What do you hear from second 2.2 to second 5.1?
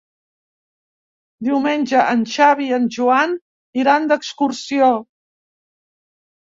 Xavi i en Joan iran d'excursió.